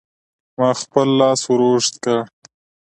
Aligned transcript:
ما 0.57 0.69
خپل 0.81 1.07
لاس 1.19 1.41
ور 1.49 1.61
اوږد 1.67 1.93
کړ. 2.03 2.17